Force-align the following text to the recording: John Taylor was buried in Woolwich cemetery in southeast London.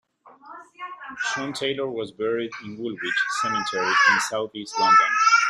John 1.35 1.53
Taylor 1.53 1.87
was 1.87 2.11
buried 2.11 2.49
in 2.65 2.75
Woolwich 2.75 3.25
cemetery 3.43 3.85
in 4.13 4.19
southeast 4.21 4.73
London. 4.79 5.07